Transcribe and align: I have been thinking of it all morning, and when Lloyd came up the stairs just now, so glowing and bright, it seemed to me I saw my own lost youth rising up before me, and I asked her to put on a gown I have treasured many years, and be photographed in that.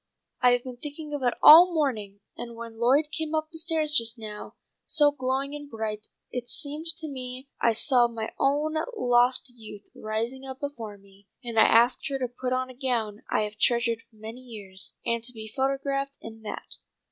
I 0.41 0.53
have 0.53 0.63
been 0.63 0.77
thinking 0.77 1.13
of 1.13 1.21
it 1.21 1.35
all 1.43 1.71
morning, 1.75 2.21
and 2.35 2.55
when 2.55 2.79
Lloyd 2.79 3.11
came 3.11 3.35
up 3.35 3.49
the 3.51 3.59
stairs 3.59 3.93
just 3.93 4.17
now, 4.17 4.55
so 4.87 5.11
glowing 5.11 5.53
and 5.53 5.69
bright, 5.69 6.07
it 6.31 6.49
seemed 6.49 6.87
to 6.97 7.07
me 7.07 7.49
I 7.59 7.73
saw 7.73 8.07
my 8.07 8.33
own 8.39 8.77
lost 8.97 9.51
youth 9.55 9.91
rising 9.93 10.43
up 10.43 10.59
before 10.59 10.97
me, 10.97 11.27
and 11.43 11.59
I 11.59 11.65
asked 11.65 12.07
her 12.07 12.17
to 12.17 12.27
put 12.27 12.51
on 12.51 12.71
a 12.71 12.75
gown 12.75 13.21
I 13.29 13.43
have 13.43 13.59
treasured 13.59 14.01
many 14.11 14.41
years, 14.41 14.93
and 15.05 15.23
be 15.35 15.53
photographed 15.55 16.17
in 16.19 16.41
that. 16.41 16.77